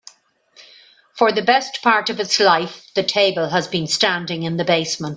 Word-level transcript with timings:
For 1.13 1.31
the 1.31 1.43
best 1.43 1.83
part 1.83 2.09
of 2.09 2.19
its 2.19 2.39
life, 2.39 2.91
the 2.95 3.03
table 3.03 3.49
has 3.49 3.67
been 3.67 3.85
standing 3.85 4.41
in 4.41 4.57
the 4.57 4.65
basement. 4.65 5.09